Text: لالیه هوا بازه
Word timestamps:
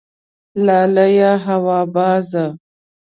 لالیه 0.65 1.31
هوا 1.45 1.73
بازه 1.95 2.45